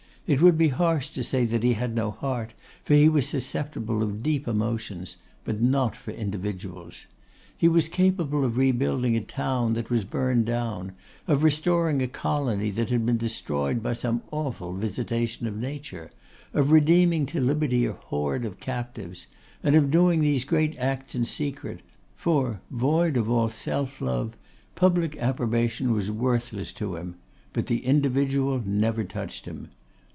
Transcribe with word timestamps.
It 0.27 0.39
would 0.41 0.57
be 0.57 0.69
harsh 0.69 1.09
to 1.09 1.23
say 1.23 1.45
he 1.45 1.73
had 1.73 1.93
no 1.93 2.11
heart, 2.11 2.53
for 2.85 2.93
he 2.93 3.09
was 3.09 3.27
susceptible 3.27 4.01
of 4.01 4.23
deep 4.23 4.47
emotions, 4.47 5.17
but 5.43 5.59
not 5.61 5.93
for 5.93 6.11
individuals. 6.11 7.05
He 7.57 7.67
was 7.67 7.89
capable 7.89 8.45
of 8.45 8.55
rebuilding 8.55 9.17
a 9.17 9.21
town 9.23 9.73
that 9.73 9.89
was 9.89 10.05
burned 10.05 10.45
down; 10.45 10.93
of 11.27 11.43
restoring 11.43 12.01
a 12.01 12.07
colony 12.07 12.69
that 12.69 12.91
had 12.91 13.05
been 13.05 13.17
destroyed 13.17 13.83
by 13.83 13.91
some 13.91 14.21
awful 14.31 14.71
visitation 14.73 15.47
of 15.47 15.57
Nature; 15.57 16.11
of 16.53 16.71
redeeming 16.71 17.25
to 17.25 17.41
liberty 17.41 17.85
a 17.85 17.91
horde 17.93 18.45
of 18.45 18.61
captives; 18.61 19.27
and 19.63 19.75
of 19.75 19.91
doing 19.91 20.21
these 20.21 20.45
great 20.45 20.77
acts 20.77 21.13
in 21.13 21.25
secret; 21.25 21.81
for, 22.15 22.61
void 22.69 23.17
of 23.17 23.29
all 23.29 23.49
self 23.49 23.99
love, 23.99 24.37
public 24.75 25.17
approbation 25.17 25.91
was 25.91 26.09
worthless 26.09 26.71
to 26.71 26.95
him; 26.95 27.15
but 27.51 27.65
the 27.67 27.83
individual 27.85 28.61
never 28.65 29.03
touched 29.03 29.43
him. 29.43 29.67